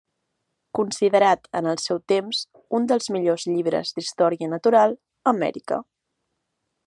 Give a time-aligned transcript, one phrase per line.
[0.77, 2.39] Considerat en el seu temps
[2.79, 4.97] un dels millors llibres d'història natural
[5.29, 5.81] a Amèrica.